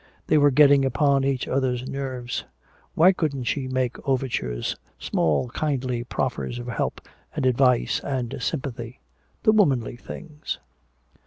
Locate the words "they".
0.25-0.39